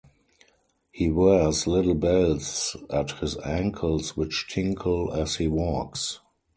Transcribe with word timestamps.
He 0.91 1.11
wears 1.11 1.67
little 1.67 1.93
bells 1.93 2.75
at 2.89 3.11
his 3.19 3.37
ankles 3.41 4.17
which 4.17 4.47
tinkle 4.51 5.13
as 5.13 5.35
he 5.35 5.47
walks. 5.47 6.17